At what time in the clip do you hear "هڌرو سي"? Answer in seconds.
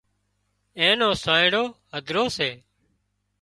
1.93-2.49